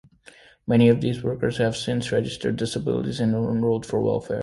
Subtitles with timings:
[0.65, 4.39] Many of these workers have since registered disabilities and enrolled for welfare.